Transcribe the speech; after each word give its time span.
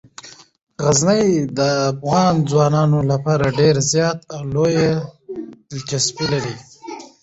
غزني 0.83 1.25
د 1.57 1.59
افغان 1.91 2.33
ځوانانو 2.51 2.99
لپاره 3.11 3.45
ډیره 3.59 3.81
زیاته 3.93 4.25
او 4.35 4.41
لویه 4.55 4.91
دلچسپي 5.69 6.25
لري. 6.33 6.55